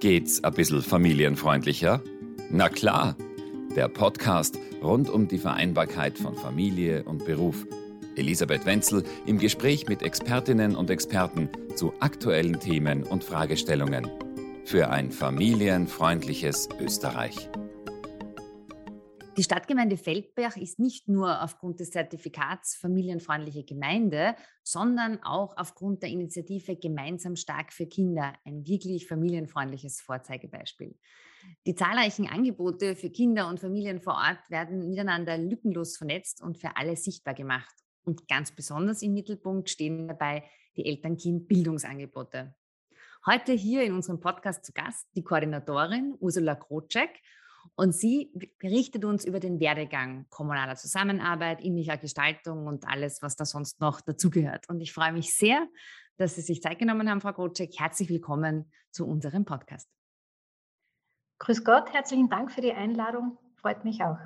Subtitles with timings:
[0.00, 2.02] Geht's ein bisschen familienfreundlicher?
[2.50, 3.16] Na klar,
[3.74, 7.66] der Podcast rund um die Vereinbarkeit von Familie und Beruf.
[8.14, 14.10] Elisabeth Wenzel im Gespräch mit Expertinnen und Experten zu aktuellen Themen und Fragestellungen.
[14.66, 17.48] Für ein familienfreundliches Österreich.
[19.36, 26.08] Die Stadtgemeinde Feldberg ist nicht nur aufgrund des Zertifikats familienfreundliche Gemeinde, sondern auch aufgrund der
[26.08, 30.96] Initiative Gemeinsam stark für Kinder ein wirklich familienfreundliches Vorzeigebeispiel.
[31.66, 36.74] Die zahlreichen Angebote für Kinder und Familien vor Ort werden miteinander lückenlos vernetzt und für
[36.74, 37.74] alle sichtbar gemacht.
[38.04, 40.44] Und ganz besonders im Mittelpunkt stehen dabei
[40.78, 42.54] die Eltern-Kind-Bildungsangebote.
[43.26, 47.10] Heute hier in unserem Podcast zu Gast die Koordinatorin Ursula Krocek
[47.74, 53.44] und sie berichtet uns über den Werdegang kommunaler Zusammenarbeit, inniger Gestaltung und alles, was da
[53.44, 54.68] sonst noch dazugehört.
[54.68, 55.66] Und ich freue mich sehr,
[56.16, 57.78] dass Sie sich Zeit genommen haben, Frau Grotschek.
[57.78, 59.88] Herzlich willkommen zu unserem Podcast.
[61.38, 63.38] Grüß Gott, herzlichen Dank für die Einladung.
[63.56, 64.18] Freut mich auch.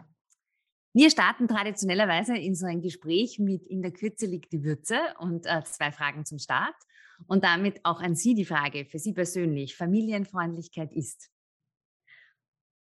[0.93, 5.47] Wir starten traditionellerweise in so ein Gespräch mit In der Kürze liegt die Würze und
[5.47, 6.75] äh, zwei Fragen zum Start.
[7.27, 9.77] Und damit auch an Sie die Frage für Sie persönlich.
[9.77, 11.31] Familienfreundlichkeit ist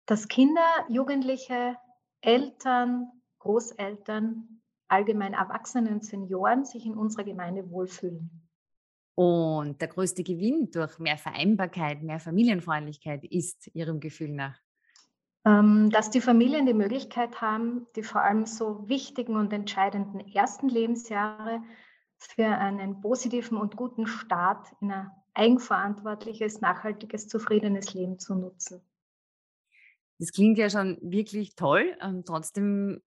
[0.09, 1.77] dass Kinder, Jugendliche,
[2.23, 8.49] Eltern, Großeltern, allgemein Erwachsene und Senioren sich in unserer Gemeinde wohlfühlen.
[9.15, 14.59] Und der größte Gewinn durch mehr Vereinbarkeit, mehr Familienfreundlichkeit ist Ihrem Gefühl nach?
[15.45, 20.71] Ähm, dass die Familien die Möglichkeit haben, die vor allem so wichtigen und entscheidenden ersten
[20.71, 21.63] Lebensjahre
[22.17, 28.81] für einen positiven und guten Start in ein eigenverantwortliches, nachhaltiges, zufriedenes Leben zu nutzen.
[30.19, 31.97] Das klingt ja schon wirklich toll.
[32.03, 33.01] Und trotzdem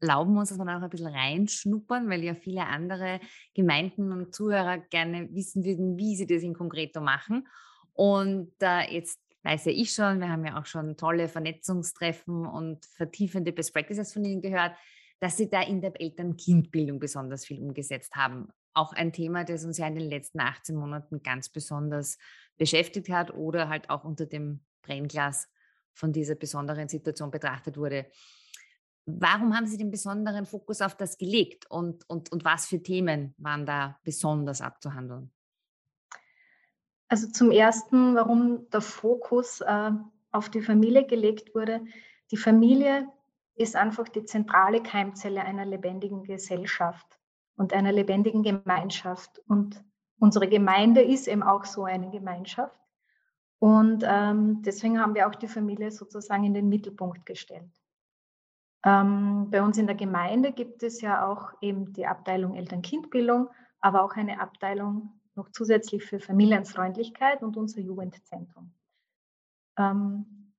[0.00, 3.20] erlauben wir uns, dass wir auch ein bisschen reinschnuppern, weil ja viele andere
[3.54, 7.46] Gemeinden und Zuhörer gerne wissen würden, wie sie das in konkreto machen.
[7.92, 12.84] Und äh, jetzt weiß ja ich schon, wir haben ja auch schon tolle Vernetzungstreffen und
[12.84, 14.76] vertiefende Best Practices von Ihnen gehört,
[15.20, 18.48] dass Sie da in der Eltern-Kind-Bildung besonders viel umgesetzt haben.
[18.74, 22.18] Auch ein Thema, das uns ja in den letzten 18 Monaten ganz besonders
[22.58, 25.48] beschäftigt hat oder halt auch unter dem Brennglas
[25.96, 28.06] von dieser besonderen Situation betrachtet wurde.
[29.06, 33.34] Warum haben Sie den besonderen Fokus auf das gelegt und, und, und was für Themen
[33.38, 35.30] waren da besonders abzuhandeln?
[37.08, 39.90] Also zum Ersten, warum der Fokus äh,
[40.32, 41.84] auf die Familie gelegt wurde.
[42.30, 43.08] Die Familie
[43.54, 47.06] ist einfach die zentrale Keimzelle einer lebendigen Gesellschaft
[47.56, 49.40] und einer lebendigen Gemeinschaft.
[49.46, 49.82] Und
[50.18, 52.78] unsere Gemeinde ist eben auch so eine Gemeinschaft.
[53.58, 57.70] Und ähm, deswegen haben wir auch die Familie sozusagen in den Mittelpunkt gestellt.
[58.84, 63.48] Ähm, bei uns in der Gemeinde gibt es ja auch eben die Abteilung Eltern-Kind-Bildung,
[63.80, 68.72] aber auch eine Abteilung noch zusätzlich für Familienfreundlichkeit und unser Jugendzentrum.
[69.78, 70.52] Ähm,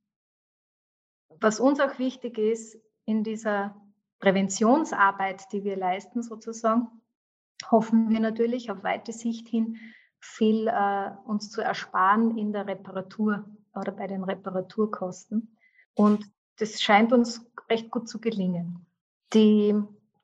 [1.39, 3.75] was uns auch wichtig ist in dieser
[4.19, 6.87] Präventionsarbeit, die wir leisten, sozusagen,
[7.69, 9.77] hoffen wir natürlich auf weite Sicht hin,
[10.27, 15.55] viel äh, uns zu ersparen in der Reparatur oder bei den Reparaturkosten.
[15.95, 16.25] Und
[16.57, 18.85] das scheint uns recht gut zu gelingen.
[19.33, 19.75] Die,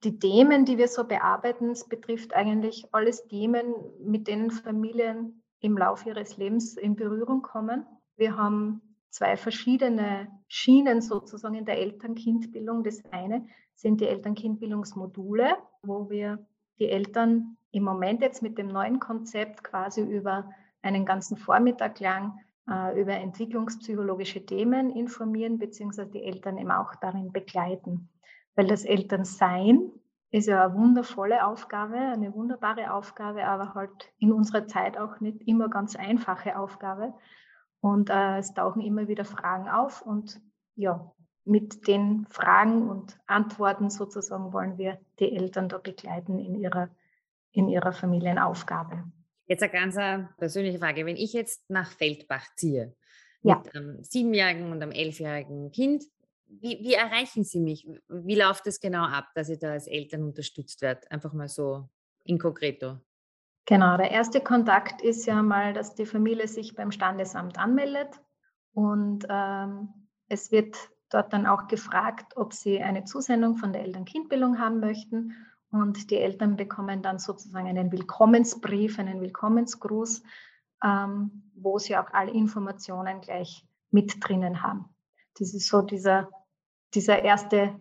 [0.04, 5.78] die Themen, die wir so bearbeiten, es betrifft eigentlich alles Themen, mit denen Familien im
[5.78, 7.86] Laufe ihres Lebens in Berührung kommen.
[8.18, 12.84] Wir haben zwei verschiedene Schienen sozusagen in der Eltern-Kind-Bildung.
[12.84, 16.46] Das eine sind die Eltern-Kind-Bildungsmodule, wo wir
[16.80, 20.50] die Eltern im Moment jetzt mit dem neuen Konzept quasi über
[20.84, 22.40] einen ganzen Vormittag lang
[22.70, 28.10] äh, über entwicklungspsychologische Themen informieren, beziehungsweise die Eltern eben auch darin begleiten.
[28.56, 29.92] Weil das Elternsein
[30.30, 35.42] ist ja eine wundervolle Aufgabe, eine wunderbare Aufgabe, aber halt in unserer Zeit auch nicht
[35.48, 37.14] immer ganz einfache Aufgabe.
[37.82, 40.40] Und äh, es tauchen immer wieder Fragen auf und
[40.76, 41.12] ja,
[41.44, 46.90] mit den Fragen und Antworten sozusagen wollen wir die Eltern da begleiten in ihrer
[47.54, 49.04] in ihrer Familienaufgabe.
[49.46, 51.06] Jetzt eine ganz äh, persönliche Frage.
[51.06, 52.96] Wenn ich jetzt nach Feldbach ziehe,
[53.44, 53.58] ja.
[53.58, 56.04] mit einem siebenjährigen und einem elfjährigen Kind,
[56.48, 57.88] wie, wie, erreichen Sie mich?
[58.10, 61.10] Wie läuft es genau ab, dass ich da als Eltern unterstützt werde?
[61.10, 61.90] Einfach mal so
[62.26, 63.00] in concreto.
[63.66, 68.22] Genau, der erste Kontakt ist ja mal, dass die Familie sich beim Standesamt anmeldet
[68.74, 69.90] und ähm,
[70.28, 70.76] es wird
[71.10, 75.34] dort dann auch gefragt, ob sie eine Zusendung von der Eltern-Kind-Bildung haben möchten
[75.74, 80.22] und die Eltern bekommen dann sozusagen einen Willkommensbrief, einen Willkommensgruß,
[80.84, 84.86] ähm, wo sie auch alle Informationen gleich mit drinnen haben.
[85.40, 86.30] Das ist so dieser,
[86.94, 87.80] dieser erste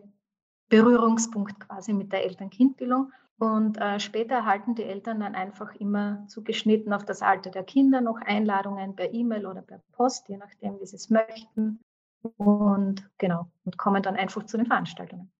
[0.71, 3.13] Berührungspunkt quasi mit der Eltern-Kind-Bildung.
[3.39, 8.01] Und äh, später erhalten die Eltern dann einfach immer zugeschnitten auf das Alter der Kinder
[8.01, 11.81] noch Einladungen per E-Mail oder per Post, je nachdem, wie sie es möchten.
[12.39, 15.31] Und genau, und kommen dann einfach zu den Veranstaltungen.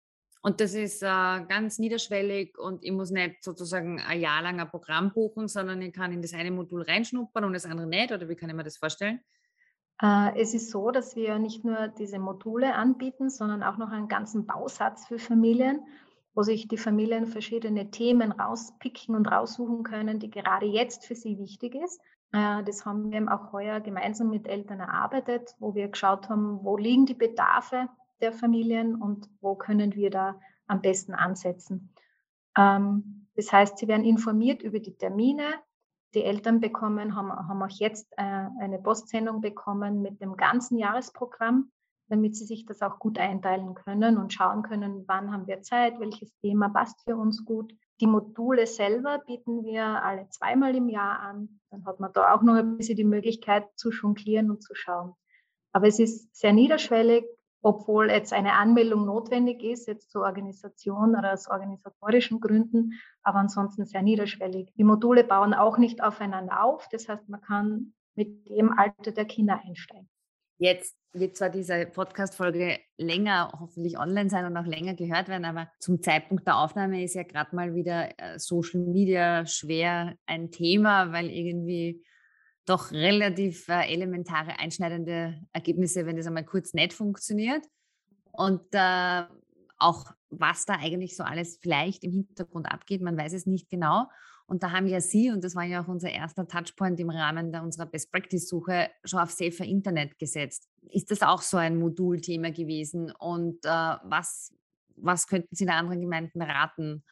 [0.45, 4.69] Und das ist äh, ganz niederschwellig und ich muss nicht sozusagen ein Jahr lang ein
[4.69, 8.11] Programm buchen, sondern ich kann in das eine Modul reinschnuppern und das andere nicht.
[8.11, 9.21] Oder wie kann ich mir das vorstellen?
[10.03, 14.09] Äh, es ist so, dass wir nicht nur diese Module anbieten, sondern auch noch einen
[14.09, 15.81] ganzen Bausatz für Familien,
[16.35, 21.39] wo sich die Familien verschiedene Themen rauspicken und raussuchen können, die gerade jetzt für sie
[21.39, 22.01] wichtig ist.
[22.33, 26.65] Äh, das haben wir eben auch heuer gemeinsam mit Eltern erarbeitet, wo wir geschaut haben,
[26.65, 27.89] wo liegen die Bedarfe
[28.23, 31.93] der Familien und wo können wir da am besten ansetzen.
[32.57, 35.55] Ähm, das heißt, sie werden informiert über die Termine.
[36.15, 41.73] Die Eltern bekommen, haben, haben auch jetzt äh, eine Postsendung bekommen mit dem ganzen Jahresprogramm,
[42.09, 45.99] damit sie sich das auch gut einteilen können und schauen können, wann haben wir Zeit,
[45.99, 47.75] welches Thema passt für uns gut.
[48.01, 51.61] Die Module selber bieten wir alle zweimal im Jahr an.
[51.71, 55.15] Dann hat man da auch noch ein bisschen die Möglichkeit zu jonglieren und zu schauen.
[55.73, 57.25] Aber es ist sehr niederschwellig
[57.63, 63.87] obwohl jetzt eine Anmeldung notwendig ist, jetzt zur Organisation oder aus organisatorischen Gründen, aber ansonsten
[63.87, 64.73] sehr niederschwellig.
[64.77, 69.25] Die Module bauen auch nicht aufeinander auf, das heißt, man kann mit dem Alter der
[69.25, 70.09] Kinder einsteigen.
[70.59, 75.69] Jetzt wird zwar diese Podcast-Folge länger hoffentlich online sein und auch länger gehört werden, aber
[75.79, 81.13] zum Zeitpunkt der Aufnahme ist ja gerade mal wieder äh, Social Media schwer ein Thema,
[81.13, 82.05] weil irgendwie
[82.65, 87.67] doch relativ äh, elementare, einschneidende Ergebnisse, wenn das einmal kurz nicht funktioniert.
[88.31, 89.25] Und äh,
[89.79, 94.07] auch was da eigentlich so alles vielleicht im Hintergrund abgeht, man weiß es nicht genau.
[94.47, 97.53] Und da haben ja Sie, und das war ja auch unser erster Touchpoint im Rahmen
[97.53, 100.69] der, unserer Best Practice-Suche, schon auf Safer Internet gesetzt.
[100.91, 103.13] Ist das auch so ein Modulthema gewesen?
[103.19, 104.55] Und äh, was,
[104.97, 107.05] was könnten Sie den anderen Gemeinden raten,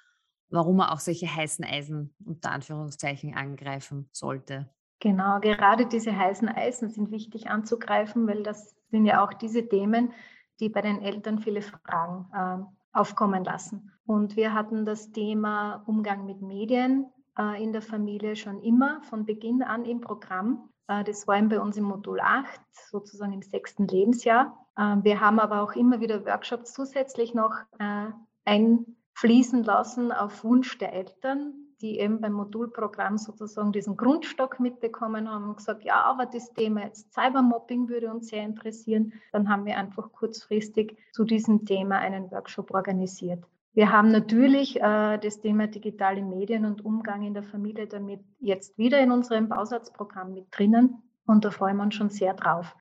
[0.49, 4.69] warum man auch solche heißen Eisen unter Anführungszeichen angreifen sollte?
[5.00, 10.12] Genau, gerade diese heißen Eisen sind wichtig anzugreifen, weil das sind ja auch diese Themen,
[10.61, 13.91] die bei den Eltern viele Fragen äh, aufkommen lassen.
[14.05, 17.06] Und wir hatten das Thema Umgang mit Medien
[17.38, 20.69] äh, in der Familie schon immer von Beginn an im Programm.
[20.87, 22.61] Äh, das war bei uns im Modul 8,
[22.91, 24.67] sozusagen im sechsten Lebensjahr.
[24.76, 28.06] Äh, wir haben aber auch immer wieder Workshops zusätzlich noch äh,
[28.44, 35.49] einfließen lassen auf Wunsch der Eltern, die eben beim Modulprogramm sozusagen diesen Grundstock mitbekommen haben
[35.49, 39.12] und gesagt, ja, aber das Thema jetzt Cybermobbing würde uns sehr interessieren.
[39.32, 43.44] Dann haben wir einfach kurzfristig zu diesem Thema einen Workshop organisiert.
[43.73, 48.76] Wir haben natürlich äh, das Thema digitale Medien und Umgang in der Familie damit jetzt
[48.79, 52.75] wieder in unserem Bausatzprogramm mit drinnen und da freuen wir uns schon sehr drauf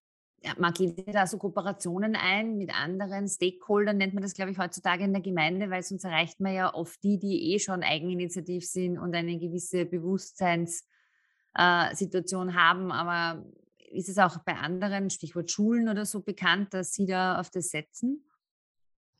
[0.58, 5.04] man geht da so Kooperationen ein mit anderen Stakeholdern, nennt man das, glaube ich, heutzutage
[5.04, 8.98] in der Gemeinde, weil sonst erreicht man ja oft die, die eh schon eigeninitiativ sind
[8.98, 12.92] und eine gewisse Bewusstseinssituation äh, haben.
[12.92, 13.46] Aber
[13.92, 17.70] ist es auch bei anderen, Stichwort Schulen oder so, bekannt, dass Sie da auf das
[17.70, 18.24] setzen?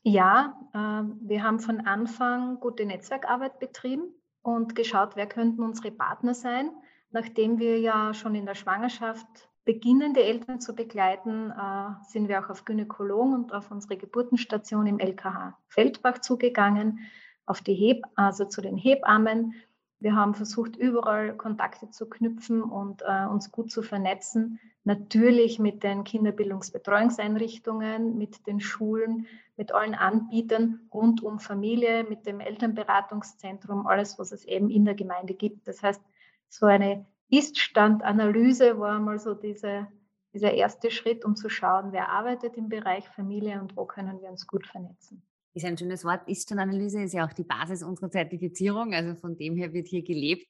[0.02, 6.32] Ja, äh, wir haben von Anfang gute Netzwerkarbeit betrieben und geschaut, wer könnten unsere Partner
[6.32, 6.70] sein,
[7.10, 12.50] nachdem wir ja schon in der Schwangerschaft beginnende Eltern zu begleiten, äh, sind wir auch
[12.50, 17.00] auf Gynäkologen und auf unsere Geburtenstation im LKH Feldbach zugegangen,
[17.46, 19.54] auf die Heb also zu den Hebammen.
[19.98, 24.58] Wir haben versucht, überall Kontakte zu knüpfen und äh, uns gut zu vernetzen.
[24.84, 29.26] Natürlich mit den Kinderbildungsbetreuungseinrichtungen, mit den Schulen,
[29.58, 34.94] mit allen Anbietern rund um Familie, mit dem Elternberatungszentrum, alles, was es eben in der
[34.94, 35.68] Gemeinde gibt.
[35.68, 36.00] Das heißt,
[36.48, 39.86] so eine ist-Stand-Analyse war mal so diese,
[40.34, 44.30] dieser erste Schritt, um zu schauen, wer arbeitet im Bereich Familie und wo können wir
[44.30, 45.22] uns gut vernetzen.
[45.54, 46.28] Ist ein schönes Wort.
[46.28, 48.94] Ist-Stand-Analyse ist ja auch die Basis unserer Zertifizierung.
[48.94, 50.46] Also von dem her wird hier gelebt.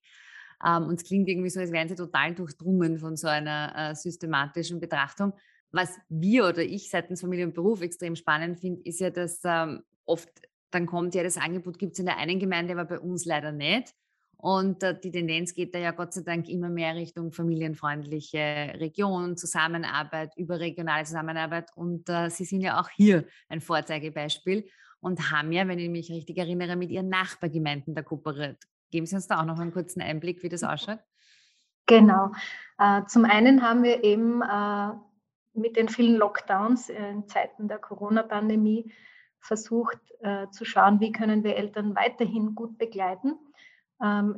[0.65, 3.95] Ähm, und es klingt irgendwie so, als wären sie total durchdrungen von so einer äh,
[3.95, 5.33] systematischen Betrachtung.
[5.73, 9.83] Was wir oder ich seitens Familie und Beruf extrem spannend finde, ist ja, dass ähm,
[10.05, 10.29] oft
[10.71, 13.53] dann kommt ja das Angebot, gibt es in der einen Gemeinde, aber bei uns leider
[13.53, 13.93] nicht.
[14.41, 20.33] Und die Tendenz geht da ja Gott sei Dank immer mehr Richtung familienfreundliche Region, Zusammenarbeit,
[20.37, 21.71] überregionale Zusammenarbeit.
[21.75, 24.67] Und äh, Sie sind ja auch hier ein Vorzeigebeispiel
[25.01, 28.63] und haben ja, wenn ich mich richtig erinnere, mit Ihren Nachbargemeinden da kooperiert.
[28.91, 31.01] Geben Sie uns da auch noch einen kurzen Einblick, wie das ausschaut?
[31.85, 32.33] Genau.
[32.79, 34.93] Äh, zum einen haben wir eben äh,
[35.53, 38.91] mit den vielen Lockdowns in Zeiten der Corona-Pandemie
[39.39, 43.35] versucht äh, zu schauen, wie können wir Eltern weiterhin gut begleiten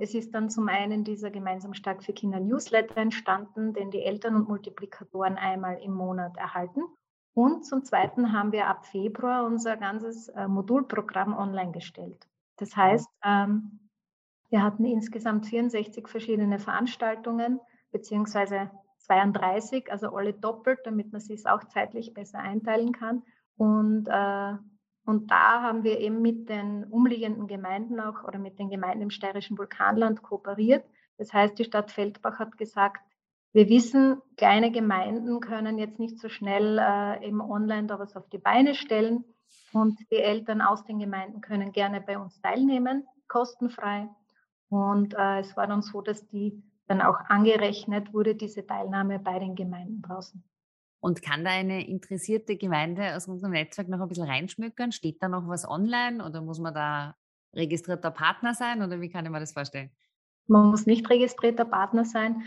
[0.00, 4.34] es ist dann zum einen dieser gemeinsam stark für Kinder Newsletter entstanden, den die Eltern
[4.34, 6.82] und Multiplikatoren einmal im Monat erhalten.
[7.34, 12.26] Und zum Zweiten haben wir ab Februar unser ganzes äh, Modulprogramm online gestellt.
[12.56, 13.78] Das heißt, ähm,
[14.50, 17.58] Wir hatten insgesamt 64 verschiedene Veranstaltungen,
[17.90, 23.22] beziehungsweise 32, also alle doppelt, damit man sich es auch zeitlich besser einteilen kann.
[23.56, 24.54] Und, äh,
[25.04, 29.10] und da haben wir eben mit den umliegenden Gemeinden auch oder mit den Gemeinden im
[29.10, 30.84] steirischen Vulkanland kooperiert.
[31.18, 33.02] Das heißt, die Stadt Feldbach hat gesagt,
[33.52, 38.28] wir wissen, kleine Gemeinden können jetzt nicht so schnell äh, eben online da was auf
[38.30, 39.24] die Beine stellen.
[39.72, 44.08] Und die Eltern aus den Gemeinden können gerne bei uns teilnehmen, kostenfrei.
[44.70, 49.38] Und äh, es war dann so, dass die dann auch angerechnet wurde, diese Teilnahme bei
[49.38, 50.42] den Gemeinden draußen.
[51.02, 54.92] Und kann da eine interessierte Gemeinde aus unserem Netzwerk noch ein bisschen reinschmückern?
[54.92, 57.16] Steht da noch was online oder muss man da
[57.52, 59.90] registrierter Partner sein oder wie kann ich mir das vorstellen?
[60.46, 62.44] Man muss nicht registrierter Partner sein.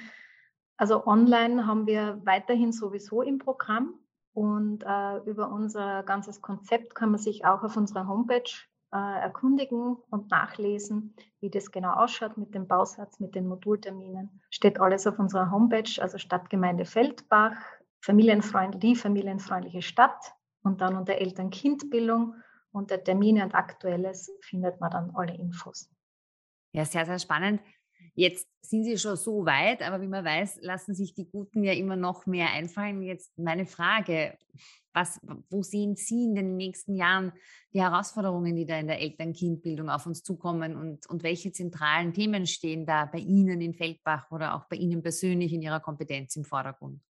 [0.77, 3.95] Also online haben wir weiterhin sowieso im Programm
[4.31, 8.50] und äh, über unser ganzes Konzept kann man sich auch auf unserer Homepage
[8.93, 14.41] äh, erkundigen und nachlesen, wie das genau ausschaut mit dem Bausatz, mit den Modulterminen.
[14.50, 17.57] Steht alles auf unserer Homepage, also Stadtgemeinde Feldbach,
[18.05, 22.35] familienfreundlich, die familienfreundliche Stadt und dann unter Eltern-Kind-Bildung
[22.71, 25.89] unter Termine und Aktuelles findet man dann alle Infos.
[26.74, 27.62] Ja, sehr, sehr spannend.
[28.13, 31.74] Jetzt sind Sie schon so weit, aber wie man weiß, lassen sich die Guten ja
[31.74, 33.01] immer noch mehr einfallen.
[33.01, 34.38] Jetzt meine Frage,
[34.93, 35.19] was,
[35.50, 37.31] wo sehen Sie in den nächsten Jahren
[37.74, 42.45] die Herausforderungen, die da in der Eltern-Kind-Bildung auf uns zukommen und, und welche zentralen Themen
[42.45, 46.45] stehen da bei Ihnen in Feldbach oder auch bei Ihnen persönlich in Ihrer Kompetenz im
[46.45, 47.04] Vordergrund?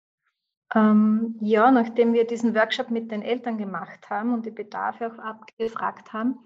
[0.75, 5.19] Ähm, ja, nachdem wir diesen Workshop mit den Eltern gemacht haben und die Bedarfe auch
[5.19, 6.39] abgefragt haben,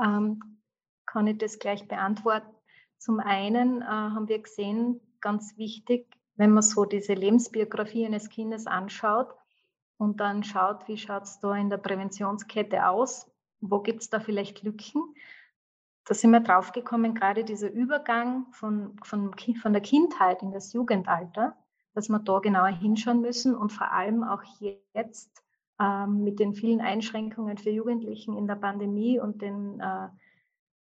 [0.00, 0.60] ähm,
[1.06, 2.54] kann ich das gleich beantworten.
[2.98, 8.66] Zum einen äh, haben wir gesehen, ganz wichtig, wenn man so diese Lebensbiografie eines Kindes
[8.66, 9.34] anschaut
[9.98, 14.20] und dann schaut, wie schaut es da in der Präventionskette aus, wo gibt es da
[14.20, 15.14] vielleicht Lücken.
[16.04, 21.56] Da sind wir draufgekommen, gerade dieser Übergang von, von, von der Kindheit in das Jugendalter,
[21.94, 24.42] dass wir da genauer hinschauen müssen und vor allem auch
[24.94, 25.42] jetzt
[25.80, 30.08] ähm, mit den vielen Einschränkungen für Jugendlichen in der Pandemie und den äh,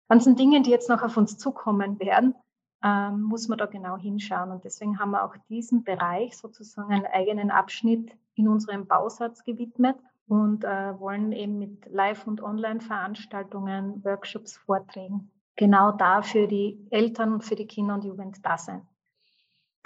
[0.09, 2.35] ganzen Dingen, die jetzt noch auf uns zukommen werden,
[2.83, 4.51] ähm, muss man da genau hinschauen.
[4.51, 9.97] Und deswegen haben wir auch diesem Bereich sozusagen einen eigenen Abschnitt in unserem Bausatz gewidmet
[10.29, 17.35] und äh, wollen eben mit Live- und Online-Veranstaltungen, Workshops, Vorträgen genau da für die Eltern
[17.35, 18.87] und für die Kinder und Jugend da sein.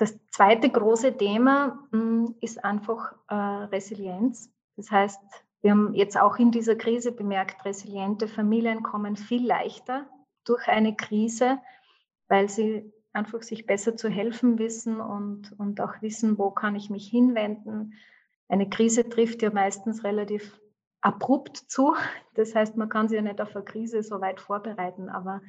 [0.01, 4.51] Das zweite große Thema hm, ist einfach äh, Resilienz.
[4.77, 5.21] Das heißt,
[5.61, 10.07] wir haben jetzt auch in dieser Krise bemerkt, resiliente Familien kommen viel leichter
[10.47, 11.59] durch eine Krise,
[12.29, 16.89] weil sie einfach sich besser zu helfen wissen und, und auch wissen, wo kann ich
[16.89, 17.93] mich hinwenden.
[18.49, 20.59] Eine Krise trifft ja meistens relativ
[21.03, 21.95] abrupt zu.
[22.37, 25.43] Das heißt, man kann sich ja nicht auf eine Krise so weit vorbereiten, aber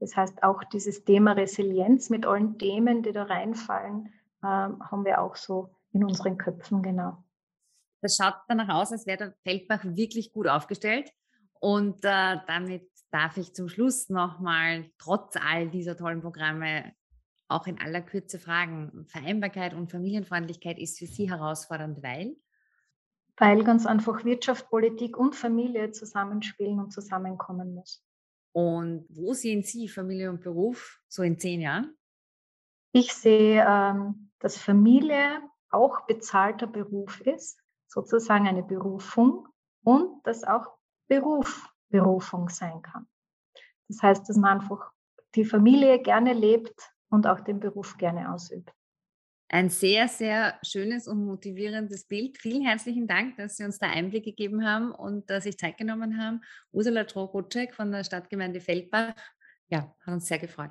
[0.00, 4.06] das heißt auch dieses Thema Resilienz mit allen Themen, die da reinfallen,
[4.42, 7.22] äh, haben wir auch so in unseren Köpfen, genau.
[8.00, 11.12] Das schaut danach aus, als wäre der Feldbach wirklich gut aufgestellt.
[11.60, 16.94] Und äh, damit darf ich zum Schluss nochmal, trotz all dieser tollen Programme,
[17.48, 19.04] auch in aller Kürze fragen.
[19.08, 22.36] Vereinbarkeit und Familienfreundlichkeit ist für Sie herausfordernd, weil?
[23.36, 28.02] Weil ganz einfach Wirtschaft, Politik und Familie zusammenspielen und zusammenkommen muss.
[28.52, 31.96] Und wo sehen Sie Familie und Beruf so in zehn Jahren?
[32.92, 35.40] Ich sehe, ähm, dass Familie
[35.70, 39.48] auch bezahlter Beruf ist sozusagen eine Berufung
[39.82, 40.78] und dass auch
[41.08, 43.08] Beruf Berufung sein kann.
[43.88, 44.92] Das heißt, dass man einfach
[45.34, 48.72] die Familie gerne lebt und auch den Beruf gerne ausübt.
[49.52, 52.38] Ein sehr, sehr schönes und motivierendes Bild.
[52.38, 55.76] Vielen herzlichen Dank, dass Sie uns da Einblick gegeben haben und dass Sie sich Zeit
[55.76, 56.40] genommen haben.
[56.70, 59.12] Ursula Trogocek von der Stadtgemeinde Feldbach.
[59.68, 60.70] Ja, hat uns sehr gefreut.